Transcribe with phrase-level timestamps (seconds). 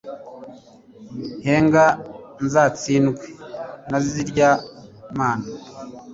[1.45, 1.83] henga
[2.45, 3.23] azatsindwe
[3.89, 4.49] na zirya
[5.17, 5.47] mana